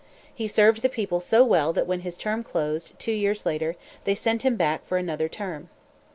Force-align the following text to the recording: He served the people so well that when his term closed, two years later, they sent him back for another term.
He 0.33 0.47
served 0.47 0.81
the 0.81 0.89
people 0.89 1.19
so 1.19 1.43
well 1.45 1.71
that 1.73 1.85
when 1.85 1.99
his 1.99 2.17
term 2.17 2.41
closed, 2.43 2.97
two 2.97 3.11
years 3.11 3.45
later, 3.45 3.75
they 4.03 4.15
sent 4.15 4.41
him 4.41 4.55
back 4.55 4.83
for 4.87 4.97
another 4.97 5.29
term. 5.29 5.69